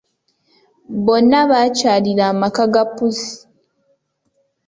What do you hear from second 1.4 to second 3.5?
bakyalira amaka ga pussi.